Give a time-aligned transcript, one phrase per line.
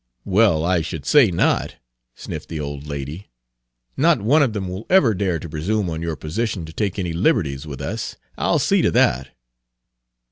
[0.25, 1.75] "Well, I should say not!"
[2.15, 3.29] sniffed the old lady.
[3.95, 7.13] "Not one of them will ever dare to presume on your position to take any
[7.13, 8.15] liberties with us.
[8.35, 9.29] I'll see to that."